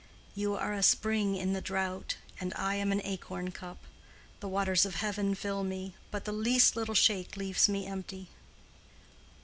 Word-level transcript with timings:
You 0.33 0.55
are 0.55 0.73
a 0.73 0.81
spring 0.81 1.35
in 1.35 1.53
the 1.53 1.61
drought, 1.61 2.15
and 2.39 2.55
I 2.55 2.73
am 2.73 2.91
an 2.91 3.01
acorn 3.03 3.51
cup; 3.51 3.77
the 4.39 4.47
waters 4.47 4.83
of 4.83 4.95
heaven 4.95 5.35
fill 5.35 5.63
me, 5.63 5.93
but 6.09 6.25
the 6.25 6.31
least 6.31 6.75
little 6.75 6.95
shake 6.95 7.37
leaves 7.37 7.69
me 7.69 7.85
empty." 7.85 8.29